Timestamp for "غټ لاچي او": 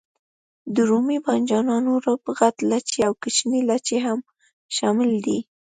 2.37-3.13